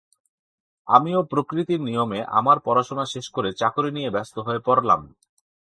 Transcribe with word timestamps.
আমিও 0.87 1.19
প্রকৃতির 1.23 1.81
নিয়মে 1.81 2.19
আমার 2.31 2.57
পড়াশোনা 2.59 3.05
শেষ 3.05 3.25
করে 3.29 3.49
চাকরি 3.53 3.89
নিয়ে 3.91 4.09
ব্যস্ত 4.09 4.35
হয়ে 4.39 4.61
পড়লাম। 4.65 5.01